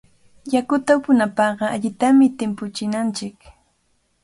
Yakuta 0.53 0.91
upunapaqqa 0.99 1.65
allitami 1.75 2.25
timpuchinanchik. 2.37 3.37